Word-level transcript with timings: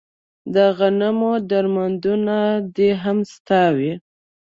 د 0.53 0.55
غنمو 0.77 1.33
درمندونه 1.49 2.37
دې 2.75 2.89
هم 3.03 3.17
ستا 3.33 3.63
وي 3.77 3.93